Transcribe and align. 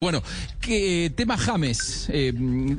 Bueno, 0.00 0.22
que, 0.60 1.12
tema 1.16 1.36
James. 1.36 2.06
Eh, 2.12 2.32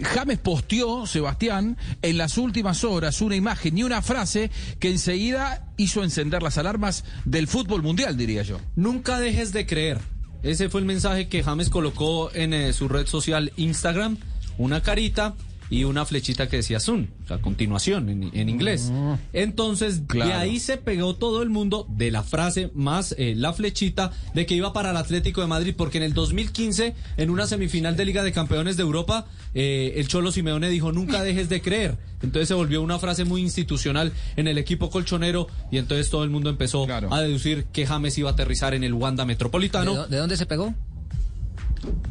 James 0.04 0.38
posteó, 0.38 1.06
Sebastián, 1.06 1.76
en 2.02 2.18
las 2.18 2.38
últimas 2.38 2.86
horas 2.86 3.20
una 3.20 3.36
imagen 3.36 3.78
y 3.78 3.84
una 3.84 4.02
frase 4.02 4.50
que 4.80 4.90
enseguida 4.90 5.68
hizo 5.76 6.02
encender 6.02 6.42
las 6.42 6.58
alarmas 6.58 7.04
del 7.26 7.48
fútbol 7.50 7.84
mundial, 7.84 8.16
diría 8.16 8.44
yo. 8.44 8.62
Nunca 8.78 9.20
dejes 9.20 9.52
de 9.52 9.66
creer. 9.66 10.00
Ese 10.44 10.70
fue 10.70 10.80
el 10.80 10.88
mensaje 10.88 11.28
que 11.28 11.44
James 11.44 11.70
colocó 11.70 12.34
en 12.34 12.54
eh, 12.54 12.72
su 12.72 12.88
red 12.88 13.06
social 13.06 13.52
Instagram. 13.58 14.16
Una 14.58 14.82
carita 14.82 15.36
y 15.70 15.84
una 15.84 16.06
flechita 16.06 16.50
que 16.50 16.58
decía 16.58 16.80
Sun, 16.80 17.10
a 17.30 17.38
continuación 17.38 18.10
en, 18.10 18.50
inglés. 18.50 18.90
Ah. 18.92 19.18
Entonces, 19.34 20.08
de 20.08 20.34
ahí 20.34 20.60
se 20.60 20.78
pegó 20.78 21.16
todo 21.16 21.44
el 21.44 21.50
mundo 21.50 21.86
de 21.90 22.12
la 22.12 22.24
frase 22.24 22.72
más 22.74 23.14
eh, 23.18 23.34
la 23.36 23.54
flechita 23.54 24.12
de 24.34 24.46
que 24.46 24.56
iba 24.56 24.74
para 24.74 24.92
el 24.92 24.98
Atlético 24.98 25.42
de 25.42 25.48
Madrid, 25.48 25.76
porque 25.78 25.98
en 25.98 26.04
el 26.04 26.14
2015, 26.14 26.96
en 27.18 27.30
una 27.30 27.46
semifinal 27.46 27.96
de 27.96 28.06
Liga 28.06 28.24
de 28.24 28.32
Campeones 28.32 28.78
de 28.78 28.84
Europa, 28.84 29.28
eh, 29.54 29.94
el 29.98 30.08
Cholo 30.08 30.32
Simeone 30.32 30.70
dijo, 30.70 30.92
nunca 30.92 31.24
dejes 31.24 31.50
de 31.50 31.62
creer. 31.62 31.98
Entonces 32.22 32.48
se 32.48 32.54
volvió 32.54 32.82
una 32.82 33.00
frase 33.00 33.24
muy 33.24 33.42
institucional 33.42 34.12
en 34.36 34.48
el 34.48 34.58
equipo 34.58 34.90
colchonero 34.90 35.48
y 35.72 35.78
entonces 35.78 36.10
todo 36.10 36.24
el 36.24 36.30
mundo 36.30 36.50
empezó 36.50 36.86
a 36.90 37.22
deducir 37.22 37.66
que 37.72 37.86
James 37.86 38.18
iba 38.18 38.30
a 38.30 38.34
aterrizar 38.34 38.74
en 38.74 38.84
el 38.84 38.94
Wanda 38.94 39.24
Metropolitano. 39.26 40.08
¿De, 40.08 40.18
dónde 40.18 40.36
se 40.36 40.46
pegó? 40.46 40.74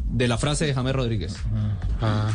De 0.09 0.27
la 0.27 0.37
frase 0.37 0.65
de 0.65 0.73
James 0.73 0.95
Rodríguez. 0.95 1.35
Ah. 2.01 2.33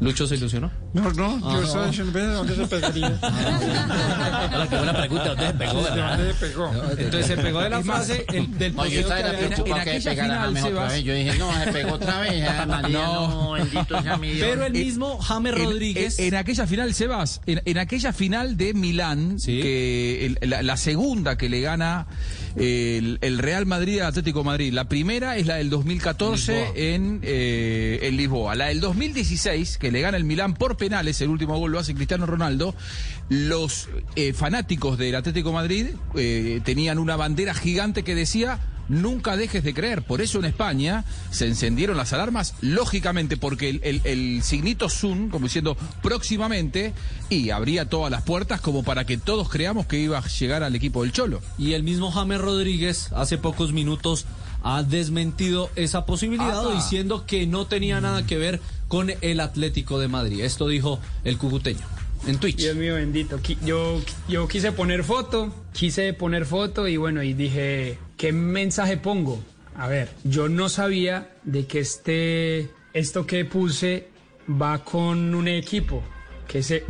¿Lucho 0.00 0.26
se 0.26 0.36
ilusionó? 0.36 0.70
No, 0.92 1.10
no, 1.12 1.40
yo 1.52 1.62
estaba 1.62 1.86
diciendo, 1.86 2.32
¿dónde 2.34 2.54
se 2.54 2.66
pegaría? 2.68 3.18
Ah, 3.22 4.66
qué 4.68 4.76
buena 4.76 4.92
pregunta, 4.92 5.28
¿dónde 5.28 5.46
se 5.46 5.54
pegó? 5.54 5.82
¿Dónde 5.82 6.32
se 6.32 6.46
pegó? 6.46 6.72
Entonces 6.98 7.26
se 7.26 7.36
pegó 7.36 7.60
de 7.60 7.70
la 7.70 7.82
frase 7.82 8.26
el, 8.32 8.58
del 8.58 8.76
no, 8.76 8.86
yo 8.86 9.00
estaba 9.00 9.20
en, 9.20 9.52
en, 9.52 9.72
aquella 9.74 10.14
final, 10.14 10.58
Sebas. 10.58 11.02
Yo 11.02 11.14
dije, 11.14 11.38
no, 11.38 11.64
se 11.64 11.72
pegó 11.72 11.94
otra 11.94 12.20
vez. 12.20 12.44
no, 12.90 13.52
bendito 13.52 14.02
sea 14.02 14.16
mi 14.18 14.32
Dios. 14.32 14.48
Pero 14.50 14.66
el 14.66 14.72
mismo 14.72 15.18
James 15.18 15.54
Rodríguez. 15.54 16.18
En, 16.18 16.34
aquella 16.34 16.66
final, 16.66 16.92
Sebas, 16.92 17.40
en, 17.46 17.78
aquella 17.78 18.12
final 18.12 18.56
de 18.56 18.74
Milán, 18.74 19.38
que 19.44 20.36
la, 20.42 20.76
segunda 20.76 21.38
que 21.38 21.48
le 21.48 21.62
gana 21.62 22.06
el, 22.56 23.38
Real 23.38 23.66
Madrid 23.66 24.00
Atlético 24.00 24.42
Madrid, 24.42 24.72
la 24.72 24.88
primera 24.88 25.36
es 25.36 25.46
la 25.46 25.56
del 25.56 25.70
2014 25.70 26.94
en, 26.94 27.20
eh, 27.22 28.00
en 28.02 28.16
Lisboa. 28.16 28.54
La 28.54 28.66
del 28.66 28.80
2016, 28.80 29.78
que 29.78 29.90
le 29.90 30.00
gana 30.00 30.16
el 30.16 30.24
Milán 30.24 30.54
por 30.54 30.76
penales, 30.76 31.20
el 31.20 31.28
último 31.28 31.58
gol 31.58 31.72
lo 31.72 31.78
hace 31.78 31.94
Cristiano 31.94 32.26
Ronaldo, 32.26 32.74
los 33.28 33.88
eh, 34.14 34.32
fanáticos 34.32 34.96
del 34.98 35.14
Atlético 35.14 35.52
Madrid 35.52 35.88
eh, 36.14 36.60
tenían 36.64 36.98
una 36.98 37.16
bandera 37.16 37.54
gigante 37.54 38.02
que 38.04 38.14
decía 38.14 38.60
nunca 38.88 39.36
dejes 39.36 39.64
de 39.64 39.74
creer. 39.74 40.02
Por 40.02 40.20
eso 40.20 40.38
en 40.38 40.44
España 40.46 41.04
se 41.30 41.46
encendieron 41.46 41.96
las 41.96 42.12
alarmas, 42.12 42.54
lógicamente 42.60 43.36
porque 43.36 43.68
el, 43.68 44.00
el, 44.04 44.42
signito 44.42 44.88
Zoom, 44.88 45.28
como 45.28 45.46
diciendo 45.46 45.76
próximamente, 46.02 46.92
y 47.28 47.50
abría 47.50 47.88
todas 47.88 48.10
las 48.10 48.22
puertas 48.22 48.60
como 48.60 48.82
para 48.82 49.04
que 49.04 49.18
todos 49.18 49.48
creamos 49.48 49.86
que 49.86 49.98
iba 49.98 50.18
a 50.18 50.26
llegar 50.26 50.62
al 50.62 50.74
equipo 50.74 51.02
del 51.02 51.12
Cholo. 51.12 51.40
Y 51.58 51.72
el 51.72 51.82
mismo 51.82 52.10
James 52.10 52.40
Rodríguez 52.40 53.12
hace 53.12 53.38
pocos 53.38 53.72
minutos 53.72 54.26
ha 54.62 54.82
desmentido 54.82 55.70
esa 55.76 56.06
posibilidad 56.06 56.68
diciendo 56.72 57.24
que 57.26 57.46
no 57.46 57.66
tenía 57.66 58.00
nada 58.00 58.26
que 58.26 58.36
ver 58.36 58.60
con 58.88 59.12
el 59.20 59.40
Atlético 59.40 59.98
de 59.98 60.08
Madrid. 60.08 60.40
Esto 60.40 60.68
dijo 60.68 60.98
el 61.24 61.38
cubuteño 61.38 61.86
en 62.26 62.38
Twitch. 62.38 62.56
Dios 62.56 62.76
mío 62.76 62.94
bendito. 62.94 63.38
Yo, 63.64 64.00
yo 64.28 64.48
quise 64.48 64.72
poner 64.72 65.04
foto, 65.04 65.52
quise 65.72 66.12
poner 66.12 66.46
foto 66.46 66.88
y 66.88 66.96
bueno, 66.96 67.22
y 67.22 67.34
dije, 67.34 67.98
¿qué 68.16 68.32
mensaje 68.32 68.96
pongo? 68.96 69.42
A 69.74 69.88
ver, 69.88 70.10
yo 70.24 70.48
no 70.48 70.68
sabía 70.68 71.30
de 71.44 71.66
que 71.66 71.80
este, 71.80 72.70
esto 72.92 73.26
que 73.26 73.44
puse 73.44 74.08
va 74.48 74.82
con 74.84 75.34
un 75.34 75.48
equipo, 75.48 76.02
que 76.48 76.60
es 76.60 76.82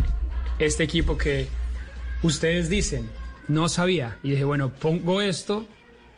este 0.58 0.84
equipo 0.84 1.16
que 1.16 1.48
ustedes 2.22 2.68
dicen. 2.68 3.08
No 3.48 3.68
sabía. 3.68 4.18
Y 4.22 4.30
dije, 4.30 4.44
bueno, 4.44 4.70
pongo 4.70 5.20
esto 5.20 5.66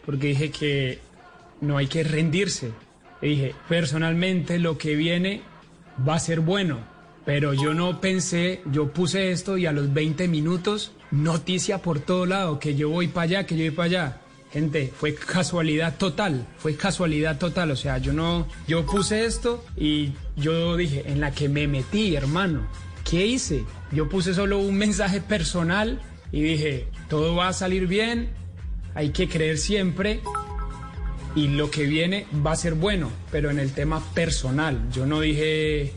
porque 0.04 0.28
dije 0.28 0.50
que 0.50 0.98
no 1.60 1.76
hay 1.76 1.86
que 1.86 2.02
rendirse. 2.02 2.72
Y 3.20 3.28
dije, 3.28 3.54
personalmente 3.68 4.58
lo 4.58 4.78
que 4.78 4.94
viene 4.94 5.42
va 6.06 6.14
a 6.14 6.20
ser 6.20 6.40
bueno, 6.40 6.78
pero 7.24 7.52
yo 7.52 7.74
no 7.74 8.00
pensé, 8.00 8.62
yo 8.70 8.92
puse 8.92 9.32
esto 9.32 9.58
y 9.58 9.66
a 9.66 9.72
los 9.72 9.92
20 9.92 10.28
minutos, 10.28 10.92
noticia 11.10 11.78
por 11.78 12.00
todo 12.00 12.26
lado, 12.26 12.58
que 12.58 12.74
yo 12.74 12.88
voy 12.90 13.08
para 13.08 13.24
allá, 13.24 13.46
que 13.46 13.56
yo 13.56 13.64
voy 13.64 13.70
para 13.70 13.86
allá. 13.86 14.20
Gente, 14.52 14.92
fue 14.96 15.14
casualidad 15.14 15.98
total, 15.98 16.46
fue 16.56 16.74
casualidad 16.74 17.38
total, 17.38 17.70
o 17.70 17.76
sea, 17.76 17.98
yo 17.98 18.14
no, 18.14 18.48
yo 18.66 18.86
puse 18.86 19.26
esto 19.26 19.62
y 19.76 20.12
yo 20.36 20.76
dije, 20.76 21.04
en 21.06 21.20
la 21.20 21.32
que 21.32 21.50
me 21.50 21.66
metí, 21.66 22.16
hermano, 22.16 22.66
¿qué 23.08 23.26
hice? 23.26 23.64
Yo 23.92 24.08
puse 24.08 24.32
solo 24.32 24.58
un 24.58 24.78
mensaje 24.78 25.20
personal 25.20 26.00
y 26.32 26.40
dije, 26.42 26.88
todo 27.10 27.34
va 27.34 27.48
a 27.48 27.52
salir 27.52 27.86
bien, 27.86 28.30
hay 28.94 29.10
que 29.10 29.28
creer 29.28 29.58
siempre 29.58 30.22
y 31.34 31.48
lo 31.48 31.70
que 31.70 31.84
viene 31.84 32.26
va 32.44 32.52
a 32.52 32.56
ser 32.56 32.74
bueno, 32.74 33.10
pero 33.30 33.50
en 33.50 33.58
el 33.58 33.72
tema 33.72 34.02
personal. 34.14 34.88
Yo 34.92 35.06
no 35.06 35.20
dije 35.20 35.92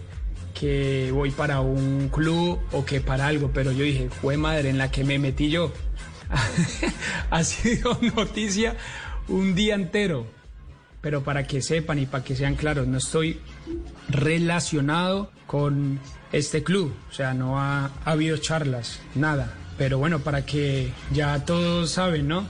que 0.54 1.10
voy 1.12 1.32
para 1.32 1.62
un 1.62 2.10
club 2.10 2.60
o 2.72 2.86
que 2.86 3.02
para 3.02 3.28
algo, 3.28 3.52
pero 3.54 3.72
yo 3.72 3.84
dije, 3.84 4.10
fue 4.10 4.38
madre 4.38 4.70
en 4.70 4.78
la 4.78 4.92
que 4.92 5.04
me 5.04 5.18
metí 5.20 5.50
yo. 5.50 5.72
ha 7.30 7.44
sido 7.44 7.98
noticia 8.16 8.76
un 9.28 9.56
día 9.56 9.76
entero. 9.76 10.28
Pero 11.02 11.24
para 11.24 11.48
que 11.48 11.62
sepan 11.62 11.98
y 11.98 12.06
para 12.06 12.24
que 12.24 12.36
sean 12.36 12.56
claros, 12.56 12.88
no 12.88 13.00
estoy 13.00 13.40
relacionado 14.10 15.32
con 15.48 16.00
este 16.32 16.64
club. 16.64 16.94
O 17.10 17.14
sea, 17.14 17.34
no 17.34 17.60
ha, 17.60 17.86
ha 17.86 18.12
habido 18.12 18.38
charlas, 18.38 19.00
nada. 19.16 19.54
Pero 19.78 19.98
bueno, 19.98 20.20
para 20.20 20.46
que 20.46 20.92
ya 21.12 21.44
todos 21.44 21.90
saben, 21.90 22.28
¿no? 22.28 22.46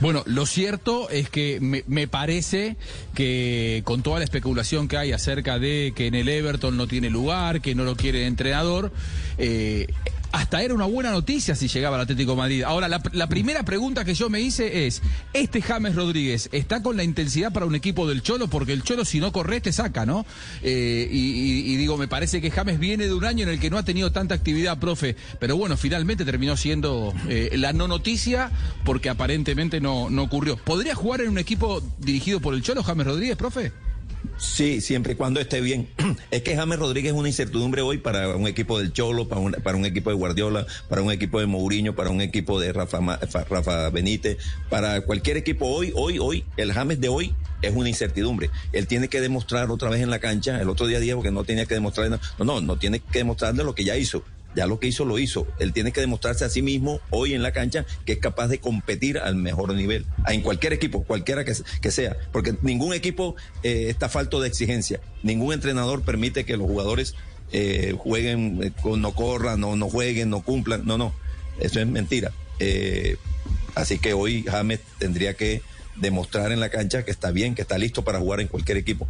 Bueno, 0.00 0.22
lo 0.24 0.46
cierto 0.46 1.10
es 1.10 1.28
que 1.28 1.58
me, 1.60 2.08
parece 2.08 2.78
que 3.14 3.82
con 3.84 4.02
toda 4.02 4.18
la 4.18 4.24
especulación 4.24 4.88
que 4.88 4.96
hay 4.96 5.12
acerca 5.12 5.58
de 5.58 5.92
que 5.94 6.06
en 6.06 6.14
el 6.14 6.28
Everton 6.30 6.78
no 6.78 6.86
tiene 6.86 7.10
lugar, 7.10 7.60
que 7.60 7.74
no 7.74 7.84
lo 7.84 7.96
quiere 7.96 8.26
entrenador, 8.26 8.92
eh, 9.36 9.88
hasta 10.32 10.62
era 10.62 10.74
una 10.74 10.84
buena 10.84 11.10
noticia 11.10 11.54
si 11.54 11.68
llegaba 11.68 11.96
al 11.96 12.02
Atlético 12.02 12.36
Madrid. 12.36 12.62
Ahora, 12.62 12.88
la, 12.88 13.28
primera 13.28 13.62
pregunta 13.64 14.04
que 14.04 14.14
yo 14.14 14.30
me 14.30 14.40
hice 14.40 14.86
es, 14.86 15.02
¿este 15.32 15.62
James 15.62 15.94
Rodríguez 15.94 16.48
está 16.52 16.82
con 16.82 16.96
la 16.96 17.04
intensidad 17.04 17.52
para 17.52 17.66
un 17.66 17.74
equipo 17.74 18.08
del 18.08 18.22
Cholo? 18.22 18.48
Porque 18.48 18.72
el 18.72 18.82
Cholo 18.82 19.04
si 19.04 19.20
no 19.20 19.32
corre 19.32 19.60
te 19.60 19.72
saca, 19.72 20.06
¿no? 20.06 20.26
Eh, 20.62 21.08
y, 21.10 21.76
digo, 21.76 21.96
me 21.96 22.08
parece 22.08 22.40
que 22.40 22.50
James 22.50 22.78
viene 22.78 23.06
de 23.06 23.14
un 23.14 23.24
año 23.24 23.44
en 23.44 23.50
el 23.50 23.60
que 23.60 23.70
no 23.70 23.78
ha 23.78 23.84
tenido 23.84 24.12
tanta 24.12 24.34
actividad, 24.34 24.78
profe. 24.78 25.16
Pero 25.38 25.56
bueno, 25.56 25.76
finalmente 25.76 26.24
terminó 26.24 26.56
siendo 26.56 27.12
eh, 27.28 27.50
la 27.56 27.72
no 27.72 27.88
noticia 27.88 28.50
porque 28.84 29.08
aparentemente 29.08 29.80
no, 29.80 30.10
no 30.10 30.22
ocurrió. 30.22 30.56
¿Podría 30.56 30.94
jugar 30.94 31.22
en 31.22 31.30
un 31.30 31.38
equipo 31.38 31.82
dirigido 31.98 32.40
por 32.40 32.54
el 32.54 32.62
Cholo, 32.62 32.82
James 32.82 33.06
Rodríguez, 33.06 33.36
profe? 33.36 33.72
Sí, 34.40 34.80
siempre 34.80 35.12
y 35.12 35.16
cuando 35.16 35.38
esté 35.38 35.60
bien. 35.60 35.88
Es 36.30 36.42
que 36.42 36.56
James 36.56 36.78
Rodríguez 36.78 37.12
es 37.12 37.18
una 37.18 37.28
incertidumbre 37.28 37.82
hoy 37.82 37.98
para 37.98 38.34
un 38.36 38.46
equipo 38.46 38.78
del 38.78 38.92
Cholo, 38.92 39.28
para 39.28 39.40
un, 39.40 39.52
para 39.52 39.76
un 39.76 39.84
equipo 39.84 40.08
de 40.08 40.16
Guardiola, 40.16 40.66
para 40.88 41.02
un 41.02 41.10
equipo 41.12 41.40
de 41.40 41.46
Mourinho, 41.46 41.94
para 41.94 42.08
un 42.08 42.22
equipo 42.22 42.58
de 42.58 42.72
Rafa, 42.72 43.00
Rafa 43.48 43.90
Benítez, 43.90 44.38
para 44.70 45.02
cualquier 45.02 45.36
equipo 45.36 45.66
hoy, 45.66 45.92
hoy, 45.94 46.18
hoy, 46.18 46.44
el 46.56 46.72
James 46.72 47.00
de 47.00 47.08
hoy 47.08 47.34
es 47.60 47.74
una 47.74 47.90
incertidumbre. 47.90 48.50
Él 48.72 48.86
tiene 48.86 49.08
que 49.08 49.20
demostrar 49.20 49.70
otra 49.70 49.90
vez 49.90 50.00
en 50.00 50.08
la 50.08 50.20
cancha, 50.20 50.60
el 50.60 50.70
otro 50.70 50.86
día 50.86 51.00
dijo 51.00 51.22
que 51.22 51.30
no 51.30 51.44
tenía 51.44 51.66
que 51.66 51.74
demostrar, 51.74 52.08
no, 52.08 52.44
no, 52.44 52.60
no 52.62 52.76
tiene 52.76 53.00
que 53.00 53.18
demostrarle 53.18 53.62
lo 53.62 53.74
que 53.74 53.84
ya 53.84 53.96
hizo 53.96 54.24
ya 54.54 54.66
lo 54.66 54.80
que 54.80 54.88
hizo 54.88 55.04
lo 55.04 55.18
hizo. 55.18 55.46
Él 55.58 55.72
tiene 55.72 55.92
que 55.92 56.00
demostrarse 56.00 56.44
a 56.44 56.48
sí 56.48 56.62
mismo 56.62 57.00
hoy 57.10 57.34
en 57.34 57.42
la 57.42 57.52
cancha 57.52 57.86
que 58.04 58.12
es 58.12 58.18
capaz 58.18 58.48
de 58.48 58.58
competir 58.58 59.18
al 59.18 59.36
mejor 59.36 59.74
nivel, 59.74 60.06
en 60.26 60.42
cualquier 60.42 60.72
equipo, 60.72 61.04
cualquiera 61.04 61.44
que, 61.44 61.90
sea, 61.90 62.16
porque 62.32 62.54
ningún 62.62 62.94
equipo 62.94 63.36
eh, 63.62 63.86
está 63.88 64.08
falto 64.08 64.40
de 64.40 64.48
exigencia, 64.48 65.00
ningún 65.22 65.52
entrenador 65.52 66.02
permite 66.02 66.44
que 66.44 66.56
los 66.56 66.66
jugadores 66.66 67.14
eh, 67.52 67.94
jueguen, 67.98 68.60
eh, 68.62 68.72
no 68.96 69.12
corran, 69.12 69.60
no, 69.60 69.76
no 69.76 69.88
jueguen, 69.88 70.30
no 70.30 70.42
cumplan, 70.42 70.84
no, 70.84 70.98
no, 70.98 71.14
eso 71.60 71.80
es 71.80 71.86
mentira. 71.86 72.32
así 73.74 73.98
que 73.98 74.12
hoy 74.12 74.44
James 74.48 74.80
tendría 74.98 75.34
que 75.34 75.62
demostrar 75.96 76.52
en 76.52 76.60
la 76.60 76.70
cancha 76.70 77.04
que 77.04 77.10
está 77.10 77.30
bien, 77.30 77.54
que 77.54 77.62
está 77.62 77.78
listo 77.78 78.02
para 78.02 78.18
jugar 78.18 78.40
en 78.40 78.48
cualquier 78.48 78.78
equipo. 78.78 79.06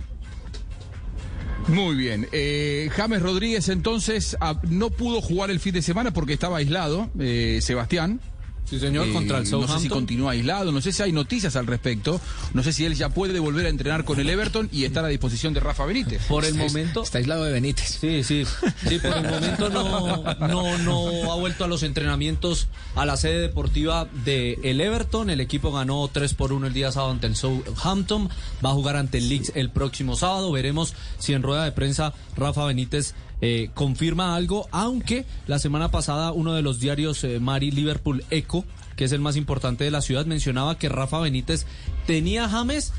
Muy 1.70 1.94
bien. 1.94 2.26
Eh, 2.32 2.90
James 2.92 3.22
Rodríguez 3.22 3.68
entonces 3.68 4.36
ah, 4.40 4.60
no 4.68 4.90
pudo 4.90 5.20
jugar 5.20 5.50
el 5.50 5.60
fin 5.60 5.72
de 5.72 5.82
semana 5.82 6.12
porque 6.12 6.32
estaba 6.32 6.58
aislado, 6.58 7.08
eh, 7.18 7.60
Sebastián. 7.62 8.20
Sí, 8.64 8.78
señor, 8.78 9.12
contra 9.12 9.38
el 9.38 9.46
Southampton. 9.46 9.74
No 9.74 9.80
sé 9.80 9.82
si 9.82 9.88
continúa 9.88 10.32
aislado, 10.32 10.70
no 10.70 10.80
sé 10.80 10.92
si 10.92 11.02
hay 11.02 11.12
noticias 11.12 11.56
al 11.56 11.66
respecto. 11.66 12.20
No 12.54 12.62
sé 12.62 12.72
si 12.72 12.84
él 12.84 12.94
ya 12.94 13.08
puede 13.08 13.38
volver 13.40 13.66
a 13.66 13.68
entrenar 13.68 14.04
con 14.04 14.20
el 14.20 14.30
Everton 14.30 14.68
y 14.72 14.84
estar 14.84 15.04
a 15.04 15.08
disposición 15.08 15.54
de 15.54 15.60
Rafa 15.60 15.84
Benítez. 15.86 16.22
Por 16.26 16.44
el 16.44 16.54
momento. 16.54 17.02
Está 17.02 17.18
aislado 17.18 17.44
de 17.44 17.52
Benítez. 17.52 17.98
Sí, 18.00 18.22
sí. 18.22 18.44
Sí, 18.88 18.98
por 18.98 19.16
el 19.16 19.28
momento 19.28 19.68
no, 19.70 20.16
no, 20.46 20.78
no 20.78 21.32
ha 21.32 21.36
vuelto 21.36 21.64
a 21.64 21.68
los 21.68 21.82
entrenamientos 21.82 22.68
a 22.94 23.06
la 23.06 23.16
sede 23.16 23.40
deportiva 23.40 24.08
de 24.24 24.58
el 24.62 24.80
Everton. 24.80 25.30
El 25.30 25.40
equipo 25.40 25.72
ganó 25.72 26.08
3 26.12 26.34
por 26.34 26.52
1 26.52 26.68
el 26.68 26.72
día 26.72 26.92
sábado 26.92 27.12
ante 27.12 27.26
el 27.26 27.36
Southampton. 27.36 28.28
Va 28.64 28.70
a 28.70 28.74
jugar 28.74 28.96
ante 28.96 29.18
el 29.18 29.28
Leeds 29.28 29.52
el 29.54 29.70
próximo 29.70 30.16
sábado. 30.16 30.52
Veremos 30.52 30.94
si 31.18 31.32
en 31.32 31.42
rueda 31.42 31.64
de 31.64 31.72
prensa 31.72 32.14
Rafa 32.36 32.64
Benítez 32.66 33.14
eh, 33.42 33.70
confirma 33.72 34.36
algo, 34.36 34.68
aunque 34.70 35.24
la 35.46 35.58
semana 35.58 35.90
pasada 35.90 36.32
uno 36.32 36.52
de 36.52 36.60
los 36.60 36.78
diarios 36.78 37.24
eh, 37.24 37.40
Mari 37.40 37.70
Liverpool 37.70 38.22
Echo, 38.28 38.49
que 38.96 39.04
es 39.04 39.12
el 39.12 39.20
más 39.20 39.36
importante 39.36 39.84
de 39.84 39.90
la 39.90 40.02
ciudad, 40.02 40.26
mencionaba 40.26 40.78
que 40.78 40.88
Rafa 40.88 41.20
Benítez 41.20 41.66
tenía 42.06 42.44
a 42.44 42.48
James 42.48 42.92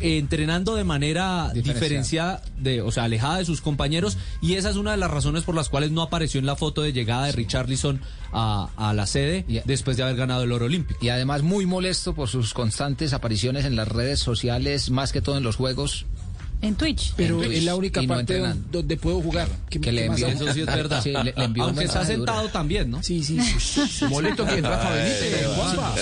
entrenando 0.00 0.76
de 0.76 0.84
manera 0.84 1.50
diferenciada, 1.52 2.42
de, 2.58 2.82
o 2.82 2.90
sea, 2.90 3.04
alejada 3.04 3.38
de 3.38 3.44
sus 3.44 3.60
compañeros, 3.60 4.16
y 4.40 4.54
esa 4.54 4.70
es 4.70 4.76
una 4.76 4.92
de 4.92 4.96
las 4.96 5.10
razones 5.10 5.44
por 5.44 5.54
las 5.54 5.68
cuales 5.68 5.90
no 5.90 6.02
apareció 6.02 6.38
en 6.38 6.46
la 6.46 6.56
foto 6.56 6.82
de 6.82 6.92
llegada 6.92 7.26
de 7.26 7.32
Richarlison 7.32 8.00
a, 8.32 8.70
a 8.76 8.92
la 8.94 9.06
sede 9.06 9.44
después 9.64 9.96
de 9.96 10.04
haber 10.04 10.16
ganado 10.16 10.44
el 10.44 10.52
oro 10.52 10.66
olímpico. 10.66 11.04
Y 11.04 11.08
además 11.08 11.42
muy 11.42 11.66
molesto 11.66 12.14
por 12.14 12.28
sus 12.28 12.54
constantes 12.54 13.12
apariciones 13.12 13.64
en 13.64 13.76
las 13.76 13.88
redes 13.88 14.20
sociales, 14.20 14.90
más 14.90 15.12
que 15.12 15.20
todo 15.20 15.36
en 15.36 15.42
los 15.42 15.56
juegos, 15.56 16.06
en 16.60 16.74
Twitch. 16.74 17.14
Pero 17.16 17.42
es 17.42 17.64
la 17.64 17.74
única 17.74 18.02
parte 18.02 18.42
donde, 18.70 18.96
puedo 18.96 19.20
jugar. 19.20 19.48
que 19.70 19.92
le 19.92 20.06
envió, 20.06 20.26
eso 20.28 20.52
sí 20.52 20.60
es 20.60 20.66
verdad. 20.66 21.02
Sí, 21.02 21.12
le, 21.12 21.32
envió 21.36 21.64
Aunque 21.64 21.84
está 21.84 22.04
sentado 22.04 22.48
también, 22.48 22.90
¿no? 22.90 23.02
Sí, 23.02 23.22
sí. 23.22 23.38
Molesto 24.08 24.44
que 24.44 24.60
Rafa 24.60 24.90
Benítez. 24.90 25.48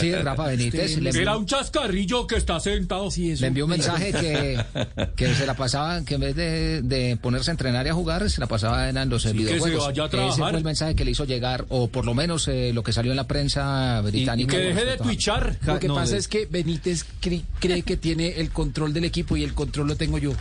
Sí, 0.01 0.13
Rafa 0.15 0.47
Benítez. 0.47 0.97
Era 1.17 1.37
un 1.37 1.47
chascarrillo 1.47 2.27
que 2.27 2.37
está 2.37 2.59
sentado. 2.61 3.11
Sí, 3.11 3.37
le 3.37 3.47
envió 3.47 3.65
un 3.65 3.71
mensaje 3.71 4.13
que, 4.13 4.65
que 5.17 5.35
se 5.35 5.47
la 5.47 5.55
pasaba, 5.55 6.03
que 6.05 6.15
en 6.15 6.21
vez 6.21 6.37
de, 6.37 6.83
de, 6.83 7.17
ponerse 7.17 7.51
a 7.51 7.53
entrenar 7.53 7.87
y 7.87 7.91
a 7.91 7.95
jugar, 7.95 8.29
se 8.31 8.41
la 8.41 8.47
pasaba 8.47 8.89
en 8.89 9.09
los 9.09 9.31
videojuegos. 9.31 9.65
Que 9.65 9.71
se 9.71 9.77
vaya 9.77 10.05
a 10.05 10.09
trabajar. 10.09 10.33
Ese 10.33 10.51
fue 10.51 10.59
el 10.59 10.65
mensaje 10.65 10.95
que 10.95 11.05
le 11.05 11.11
hizo 11.11 11.25
llegar, 11.25 11.67
o 11.69 11.89
por 11.89 12.05
lo 12.05 12.15
menos 12.15 12.49
eh, 12.49 12.73
lo 12.73 12.83
que 12.83 12.93
salió 12.93 13.13
en 13.13 13.17
la 13.17 13.27
prensa 13.27 14.01
británica. 14.01 14.55
Y, 14.55 14.59
que 14.59 14.65
deje 14.65 14.85
de 14.85 14.97
twitchar. 14.97 15.59
Lo 15.67 15.79
que 15.79 15.89
pasa 15.89 16.17
es 16.17 16.29
que 16.29 16.47
Benítez 16.47 17.05
cree 17.21 17.83
que 17.83 17.97
tiene 17.97 18.41
el 18.41 18.51
control 18.51 18.93
del 18.93 19.05
equipo 19.05 19.37
y 19.37 19.45
el 19.45 19.55
control 19.55 19.89
lo 19.89 19.97
tengo 19.97 20.19
yo. 20.19 20.33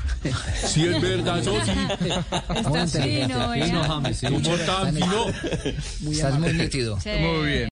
Sí, 0.66 0.86
es 0.86 1.02
verdad, 1.02 1.40
eso 1.40 1.54
sí. 1.64 1.72
Está 2.56 2.88
fino, 2.88 3.54
fino, 3.54 3.84
James. 3.84 4.22
¿Cómo 4.22 4.58
tan 4.58 4.94
fino? 4.94 5.26
Estás 6.12 6.40
muy 6.40 6.54
nítido. 6.54 6.98
Muy 7.06 7.48
bien. 7.48 7.64